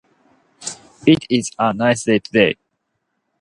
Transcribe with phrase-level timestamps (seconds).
[1.05, 2.55] It is a nice day today.